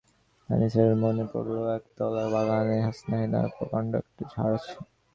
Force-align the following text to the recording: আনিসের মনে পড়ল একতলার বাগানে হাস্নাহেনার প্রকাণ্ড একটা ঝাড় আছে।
আনিসের 0.49 0.91
মনে 1.03 1.23
পড়ল 1.31 1.55
একতলার 1.77 2.27
বাগানে 2.33 2.77
হাস্নাহেনার 2.85 3.47
প্রকাণ্ড 3.57 3.91
একটা 4.01 4.23
ঝাড় 4.33 4.53
আছে। 4.57 4.73